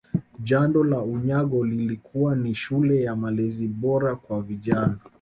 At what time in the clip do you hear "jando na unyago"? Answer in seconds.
0.39-1.67